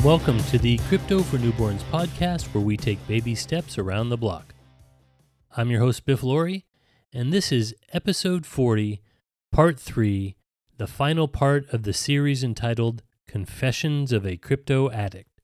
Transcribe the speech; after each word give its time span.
and 0.00 0.06
welcome 0.06 0.38
to 0.44 0.58
the 0.58 0.78
Crypto 0.88 1.22
for 1.22 1.36
Newborns 1.36 1.82
podcast, 1.90 2.54
where 2.54 2.64
we 2.64 2.74
take 2.74 3.06
baby 3.06 3.34
steps 3.34 3.76
around 3.76 4.08
the 4.08 4.16
block. 4.16 4.54
I'm 5.58 5.70
your 5.70 5.80
host, 5.80 6.06
Biff 6.06 6.22
Laurie, 6.22 6.64
and 7.12 7.32
this 7.32 7.52
is 7.52 7.74
episode 7.92 8.46
40, 8.46 9.02
part 9.52 9.78
3, 9.78 10.36
the 10.78 10.86
final 10.86 11.28
part 11.28 11.68
of 11.70 11.82
the 11.82 11.92
series 11.92 12.42
entitled 12.42 13.02
Confessions 13.26 14.10
of 14.10 14.24
a 14.24 14.38
Crypto 14.38 14.90
Addict. 14.90 15.42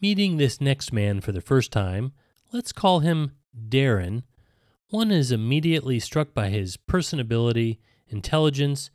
Meeting 0.00 0.36
this 0.36 0.60
next 0.60 0.92
man 0.92 1.20
for 1.20 1.32
the 1.32 1.40
first 1.40 1.72
time, 1.72 2.12
let's 2.52 2.70
call 2.70 3.00
him 3.00 3.32
Darren, 3.68 4.22
one 4.88 5.10
is 5.10 5.32
immediately 5.32 5.98
struck 5.98 6.32
by 6.32 6.48
his 6.48 6.76
personability, 6.76 7.78
intelligence, 8.06 8.90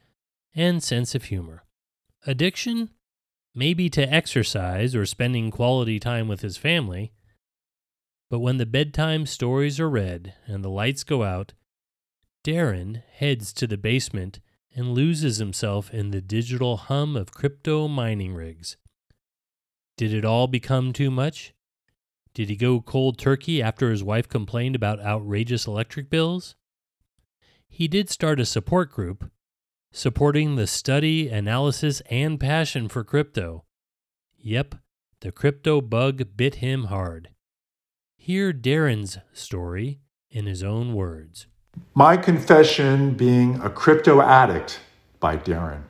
and 0.55 0.81
sense 0.81 1.15
of 1.15 1.25
humor. 1.25 1.65
Addiction? 2.25 2.91
Maybe 3.57 3.89
to 3.89 4.13
exercise 4.13 4.93
or 4.93 5.07
spending 5.07 5.49
quality 5.49 5.99
time 5.99 6.27
with 6.27 6.41
his 6.41 6.57
family. 6.57 7.11
But 8.29 8.37
when 8.37 8.57
the 8.57 8.67
bedtime 8.67 9.25
stories 9.25 9.79
are 9.79 9.89
read 9.89 10.35
and 10.45 10.63
the 10.63 10.69
lights 10.69 11.03
go 11.03 11.23
out, 11.23 11.53
Darren 12.43 13.01
heads 13.11 13.51
to 13.53 13.65
the 13.65 13.75
basement 13.75 14.41
and 14.75 14.93
loses 14.93 15.37
himself 15.37 15.91
in 15.91 16.11
the 16.11 16.21
digital 16.21 16.77
hum 16.77 17.15
of 17.15 17.31
crypto 17.31 17.87
mining 17.87 18.35
rigs. 18.35 18.77
Did 19.97 20.13
it 20.13 20.23
all 20.23 20.45
become 20.45 20.93
too 20.93 21.09
much? 21.09 21.55
Did 22.35 22.49
he 22.49 22.55
go 22.55 22.79
cold 22.79 23.17
turkey 23.17 23.59
after 23.59 23.89
his 23.89 24.03
wife 24.03 24.29
complained 24.29 24.75
about 24.75 24.99
outrageous 24.99 25.65
electric 25.65 26.11
bills? 26.11 26.53
He 27.67 27.87
did 27.87 28.11
start 28.11 28.39
a 28.39 28.45
support 28.45 28.91
group, 28.91 29.31
supporting 29.91 30.55
the 30.55 30.67
study, 30.67 31.29
analysis, 31.29 32.01
and 32.09 32.39
passion 32.39 32.87
for 32.87 33.03
crypto. 33.03 33.63
Yep, 34.37 34.75
the 35.21 35.31
crypto 35.31 35.81
bug 35.81 36.37
bit 36.37 36.55
him 36.55 36.85
hard. 36.85 37.29
Hear 38.17 38.53
Darren's 38.53 39.17
story 39.33 39.99
in 40.29 40.45
his 40.45 40.63
own 40.63 40.93
words. 40.93 41.47
My 41.93 42.17
Confession 42.17 43.13
Being 43.13 43.59
a 43.61 43.69
Crypto 43.69 44.21
Addict 44.21 44.79
by 45.19 45.37
Darren. 45.37 45.83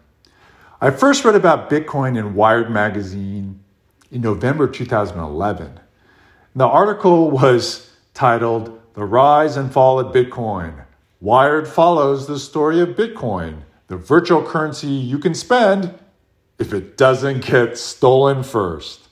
I 0.80 0.92
first 0.92 1.26
read 1.26 1.36
about 1.36 1.70
Bitcoin 1.70 2.17
in 2.17 2.36
Wired 2.36 2.70
magazine 2.70 3.64
in 4.11 4.22
November 4.22 4.67
2011. 4.67 5.80
The 6.56 6.67
article 6.67 7.32
was 7.32 7.92
titled 8.14 8.80
The 8.94 9.06
Rise 9.06 9.58
and 9.58 9.72
Fall 9.72 10.00
of 10.00 10.14
Bitcoin. 10.14 10.86
Wired 11.20 11.67
follows 11.67 12.28
the 12.28 12.39
story 12.39 12.80
of 12.80 12.89
Bitcoin, 12.89 13.64
the 13.88 13.97
virtual 13.97 14.43
currency 14.43 14.88
you 14.88 15.17
can 15.17 15.33
spend 15.33 15.93
if 16.59 16.73
it 16.73 16.97
doesn't 16.97 17.45
get 17.45 17.77
stolen 17.77 18.43
first. 18.43 19.07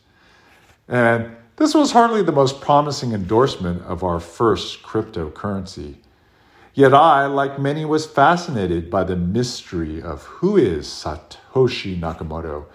And 0.88 1.36
this 1.56 1.74
was 1.74 1.92
hardly 1.92 2.22
the 2.22 2.32
most 2.32 2.62
promising 2.62 3.14
endorsement 3.14 3.82
of 3.84 4.04
our 4.04 4.20
first 4.20 4.84
cryptocurrency. 4.84 5.96
Yet 6.74 6.94
I, 6.94 7.26
like 7.28 7.58
many, 7.58 7.86
was 7.86 8.06
fascinated 8.06 8.90
by 8.90 9.06
the 9.06 9.16
mystery 9.16 10.02
of 10.02 10.24
who 10.24 10.58
is 10.58 10.88
Satoshi 10.88 11.98
Nakamoto 11.98 12.66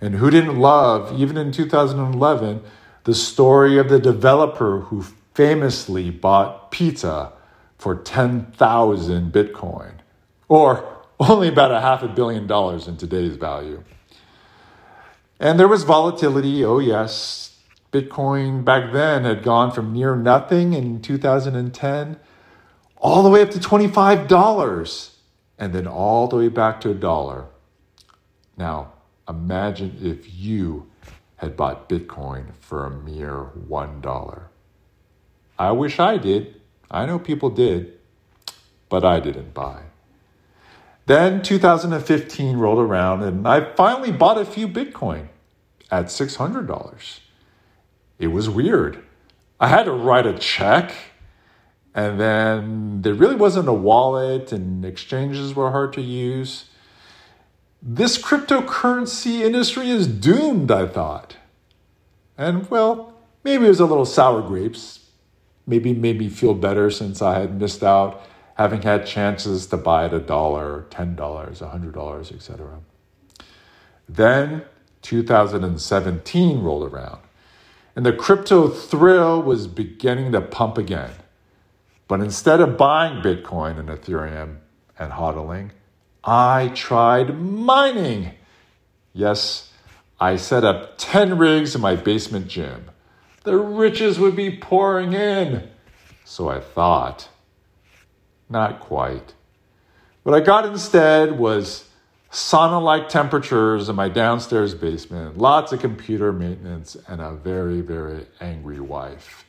and 0.00 0.14
who 0.14 0.30
didn't 0.30 0.58
love, 0.58 1.20
even 1.20 1.36
in 1.36 1.52
2011, 1.52 2.62
the 3.04 3.14
story 3.14 3.76
of 3.76 3.90
the 3.90 3.98
developer 3.98 4.80
who 4.80 5.04
famously 5.34 6.10
bought 6.10 6.70
pizza 6.70 7.32
for 7.76 7.94
10,000 7.94 9.32
Bitcoin, 9.32 9.92
or 10.48 10.99
only 11.20 11.48
about 11.48 11.70
a 11.70 11.80
half 11.80 12.02
a 12.02 12.08
billion 12.08 12.46
dollars 12.46 12.88
in 12.88 12.96
today's 12.96 13.36
value. 13.36 13.84
And 15.38 15.60
there 15.60 15.68
was 15.68 15.84
volatility, 15.84 16.64
oh 16.64 16.78
yes. 16.78 17.58
Bitcoin 17.92 18.64
back 18.64 18.92
then 18.92 19.24
had 19.24 19.42
gone 19.42 19.72
from 19.72 19.92
near 19.92 20.14
nothing 20.16 20.72
in 20.72 21.02
2010 21.02 22.18
all 22.96 23.22
the 23.22 23.30
way 23.30 23.42
up 23.42 23.50
to 23.50 23.58
$25 23.58 25.10
and 25.58 25.72
then 25.72 25.86
all 25.86 26.28
the 26.28 26.36
way 26.36 26.48
back 26.48 26.80
to 26.82 26.90
a 26.90 26.94
dollar. 26.94 27.46
Now, 28.56 28.92
imagine 29.28 29.98
if 30.00 30.32
you 30.32 30.90
had 31.36 31.56
bought 31.56 31.88
Bitcoin 31.88 32.54
for 32.60 32.86
a 32.86 32.90
mere 32.90 33.46
$1. 33.68 34.42
I 35.58 35.72
wish 35.72 35.98
I 35.98 36.16
did. 36.18 36.60
I 36.90 37.06
know 37.06 37.18
people 37.18 37.50
did, 37.50 37.98
but 38.88 39.04
I 39.04 39.20
didn't 39.20 39.54
buy. 39.54 39.89
Then 41.10 41.42
2015 41.42 42.56
rolled 42.56 42.78
around 42.78 43.24
and 43.24 43.48
I 43.48 43.74
finally 43.74 44.12
bought 44.12 44.38
a 44.38 44.44
few 44.44 44.68
Bitcoin 44.68 45.26
at 45.90 46.04
$600. 46.04 47.20
It 48.20 48.28
was 48.28 48.48
weird. 48.48 49.02
I 49.58 49.66
had 49.66 49.86
to 49.86 49.90
write 49.90 50.24
a 50.24 50.38
check, 50.38 50.94
and 51.96 52.20
then 52.20 53.02
there 53.02 53.14
really 53.14 53.34
wasn't 53.34 53.68
a 53.68 53.72
wallet, 53.72 54.52
and 54.52 54.84
exchanges 54.84 55.52
were 55.52 55.72
hard 55.72 55.92
to 55.94 56.00
use. 56.00 56.66
This 57.82 58.16
cryptocurrency 58.16 59.40
industry 59.40 59.90
is 59.90 60.06
doomed, 60.06 60.70
I 60.70 60.86
thought. 60.86 61.38
And 62.38 62.70
well, 62.70 63.14
maybe 63.42 63.64
it 63.64 63.70
was 63.70 63.80
a 63.80 63.84
little 63.84 64.06
sour 64.06 64.42
grapes. 64.42 65.08
Maybe 65.66 65.92
made 65.92 66.20
me 66.20 66.28
feel 66.28 66.54
better 66.54 66.88
since 66.88 67.20
I 67.20 67.40
had 67.40 67.60
missed 67.60 67.82
out 67.82 68.24
having 68.56 68.82
had 68.82 69.06
chances 69.06 69.66
to 69.68 69.76
buy 69.76 70.04
at 70.04 70.14
a 70.14 70.20
dollar, 70.20 70.86
$10, 70.90 71.16
a 71.16 71.78
$100, 71.78 72.32
etc. 72.32 72.80
Then 74.08 74.62
2017 75.02 76.62
rolled 76.62 76.92
around, 76.92 77.20
and 77.96 78.04
the 78.04 78.12
crypto 78.12 78.68
thrill 78.68 79.42
was 79.42 79.66
beginning 79.66 80.32
to 80.32 80.40
pump 80.40 80.78
again. 80.78 81.12
But 82.08 82.20
instead 82.20 82.60
of 82.60 82.76
buying 82.76 83.22
Bitcoin 83.22 83.78
and 83.78 83.88
Ethereum 83.88 84.58
and 84.98 85.12
hodling, 85.12 85.70
I 86.24 86.72
tried 86.74 87.38
mining. 87.38 88.32
Yes, 89.12 89.72
I 90.20 90.36
set 90.36 90.64
up 90.64 90.94
10 90.98 91.38
rigs 91.38 91.74
in 91.74 91.80
my 91.80 91.96
basement 91.96 92.48
gym. 92.48 92.90
The 93.44 93.56
riches 93.56 94.18
would 94.18 94.36
be 94.36 94.58
pouring 94.58 95.14
in. 95.14 95.70
So 96.24 96.48
I 96.48 96.60
thought. 96.60 97.28
Not 98.50 98.80
quite. 98.80 99.34
What 100.24 100.34
I 100.34 100.40
got 100.40 100.66
instead 100.66 101.38
was 101.38 101.88
sauna 102.30 102.82
like 102.82 103.08
temperatures 103.08 103.88
in 103.88 103.96
my 103.96 104.08
downstairs 104.08 104.74
basement, 104.74 105.38
lots 105.38 105.72
of 105.72 105.80
computer 105.80 106.32
maintenance, 106.32 106.96
and 107.08 107.20
a 107.20 107.32
very, 107.32 107.80
very 107.80 108.26
angry 108.40 108.80
wife. 108.80 109.46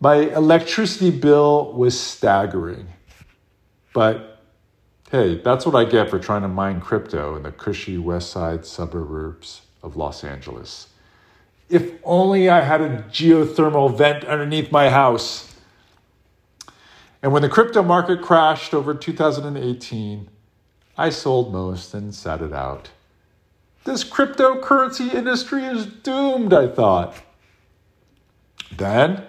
My 0.00 0.16
electricity 0.16 1.10
bill 1.10 1.72
was 1.74 1.98
staggering, 1.98 2.86
but 3.92 4.36
Hey, 5.12 5.36
that's 5.36 5.64
what 5.64 5.76
I 5.76 5.88
get 5.88 6.10
for 6.10 6.18
trying 6.18 6.42
to 6.42 6.48
mine 6.48 6.80
crypto 6.80 7.36
in 7.36 7.44
the 7.44 7.52
cushy 7.52 7.96
west 7.96 8.30
side 8.30 8.66
suburbs 8.66 9.62
of 9.80 9.94
Los 9.94 10.24
Angeles. 10.24 10.88
If 11.70 11.92
only 12.02 12.50
I 12.50 12.62
had 12.62 12.80
a 12.80 13.04
geothermal 13.04 13.96
vent 13.96 14.24
underneath 14.24 14.72
my 14.72 14.90
house. 14.90 15.54
And 17.22 17.32
when 17.32 17.42
the 17.42 17.48
crypto 17.48 17.82
market 17.82 18.22
crashed 18.22 18.74
over 18.74 18.94
2018, 18.94 20.28
I 20.98 21.10
sold 21.10 21.52
most 21.52 21.94
and 21.94 22.14
sat 22.14 22.42
it 22.42 22.52
out. 22.52 22.90
This 23.84 24.04
cryptocurrency 24.04 25.12
industry 25.12 25.64
is 25.64 25.86
doomed, 25.86 26.52
I 26.52 26.68
thought. 26.68 27.22
Then 28.76 29.24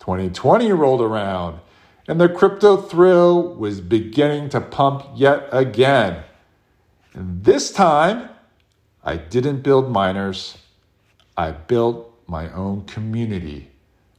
2020 0.00 0.72
rolled 0.72 1.00
around 1.00 1.60
and 2.08 2.20
the 2.20 2.28
crypto 2.28 2.76
thrill 2.76 3.54
was 3.54 3.80
beginning 3.80 4.48
to 4.50 4.60
pump 4.60 5.04
yet 5.14 5.48
again. 5.50 6.22
And 7.14 7.44
this 7.44 7.72
time, 7.72 8.28
I 9.02 9.16
didn't 9.16 9.62
build 9.62 9.90
miners, 9.90 10.58
I 11.36 11.50
built 11.50 12.12
my 12.26 12.52
own 12.52 12.84
community 12.84 13.70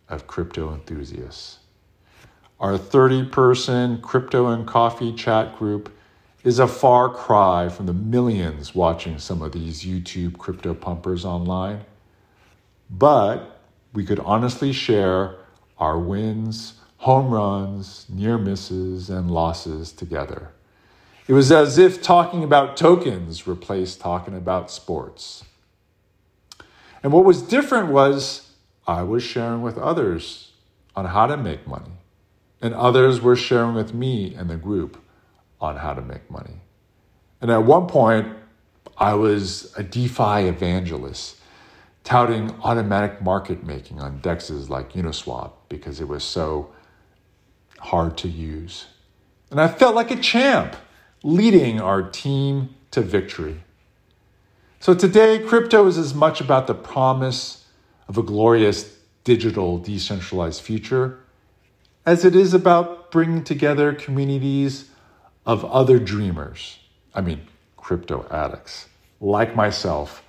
of 0.09 0.27
crypto 0.27 0.73
enthusiasts. 0.73 1.59
Our 2.59 2.77
30 2.77 3.25
person 3.25 4.01
crypto 4.01 4.47
and 4.47 4.65
coffee 4.65 5.13
chat 5.13 5.57
group 5.57 5.93
is 6.43 6.59
a 6.59 6.67
far 6.67 7.09
cry 7.09 7.69
from 7.69 7.85
the 7.85 7.93
millions 7.93 8.73
watching 8.73 9.19
some 9.19 9.41
of 9.41 9.51
these 9.51 9.83
YouTube 9.83 10.37
crypto 10.37 10.73
pumpers 10.73 11.25
online. 11.25 11.81
But 12.89 13.59
we 13.93 14.05
could 14.05 14.19
honestly 14.19 14.71
share 14.71 15.35
our 15.77 15.99
wins, 15.99 16.75
home 16.97 17.29
runs, 17.31 18.05
near 18.09 18.37
misses, 18.37 19.09
and 19.09 19.29
losses 19.29 19.91
together. 19.91 20.51
It 21.27 21.33
was 21.33 21.51
as 21.51 21.77
if 21.77 22.01
talking 22.01 22.43
about 22.43 22.77
tokens 22.77 23.45
replaced 23.45 23.99
talking 23.99 24.35
about 24.35 24.71
sports. 24.71 25.43
And 27.03 27.11
what 27.11 27.25
was 27.25 27.41
different 27.41 27.89
was 27.89 28.51
I 28.87 29.03
was 29.03 29.23
sharing 29.23 29.61
with 29.61 29.77
others 29.77 30.53
on 30.95 31.05
how 31.05 31.27
to 31.27 31.37
make 31.37 31.67
money, 31.67 31.91
and 32.61 32.73
others 32.73 33.21
were 33.21 33.35
sharing 33.35 33.75
with 33.75 33.93
me 33.93 34.33
and 34.33 34.49
the 34.49 34.57
group 34.57 35.01
on 35.59 35.77
how 35.77 35.93
to 35.93 36.01
make 36.01 36.29
money. 36.29 36.61
And 37.41 37.51
at 37.51 37.63
one 37.63 37.87
point, 37.87 38.35
I 38.97 39.13
was 39.13 39.73
a 39.77 39.83
DeFi 39.83 40.47
evangelist, 40.47 41.37
touting 42.03 42.55
automatic 42.63 43.21
market 43.21 43.63
making 43.63 43.99
on 43.99 44.19
dexes 44.21 44.69
like 44.69 44.93
Uniswap 44.93 45.51
because 45.69 46.01
it 46.01 46.07
was 46.07 46.23
so 46.23 46.73
hard 47.79 48.17
to 48.17 48.27
use. 48.27 48.87
And 49.51 49.61
I 49.61 49.67
felt 49.67 49.95
like 49.95 50.09
a 50.09 50.15
champ 50.15 50.75
leading 51.23 51.79
our 51.79 52.01
team 52.01 52.75
to 52.91 53.01
victory. 53.01 53.63
So 54.79 54.93
today, 54.93 55.39
crypto 55.39 55.85
is 55.87 55.97
as 55.97 56.13
much 56.13 56.41
about 56.41 56.67
the 56.67 56.75
promise 56.75 57.65
of 58.07 58.17
a 58.17 58.23
glorious 58.23 58.97
digital 59.23 59.77
decentralized 59.77 60.61
future 60.61 61.19
as 62.07 62.23
it 62.23 62.37
is 62.37 62.53
about 62.53 63.11
bringing 63.11 63.43
together 63.43 63.93
communities 63.93 64.89
of 65.45 65.65
other 65.65 65.99
dreamers. 65.99 66.79
I 67.13 67.19
mean, 67.19 67.41
crypto 67.75 68.25
addicts 68.31 68.87
like 69.19 69.57
myself, 69.57 70.23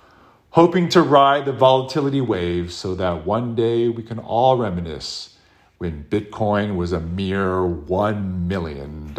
hoping 0.51 0.89
to 0.89 1.01
ride 1.01 1.45
the 1.45 1.53
volatility 1.53 2.19
wave 2.19 2.73
so 2.73 2.95
that 2.95 3.25
one 3.25 3.55
day 3.55 3.87
we 3.87 4.03
can 4.03 4.19
all 4.19 4.57
reminisce 4.57 5.37
when 5.77 6.03
Bitcoin 6.09 6.75
was 6.75 6.91
a 6.91 6.99
mere 6.99 7.61
$1 7.61 8.45
million. 8.45 9.15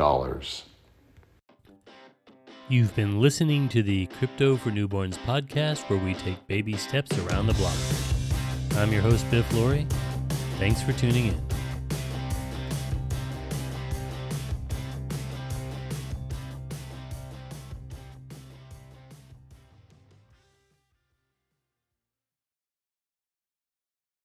You've 2.69 2.95
been 2.95 3.23
listening 3.23 3.71
to 3.71 3.83
the 3.83 4.05
Crypto 4.07 4.59
for 4.59 4.71
Newborns 4.71 5.17
podcast, 5.25 5.89
where 5.89 5.99
we 5.99 6.13
take 6.13 6.47
baby 6.47 6.77
steps 6.77 7.19
around 7.21 7.47
the 7.47 7.55
block. 7.55 7.75
I'm 8.77 8.93
your 8.93 9.01
host, 9.01 9.29
Biff 9.31 9.51
Laurie. 9.55 9.87
Thanks 10.59 10.83
for 10.83 10.93
tuning 10.93 11.29
in. 11.29 11.50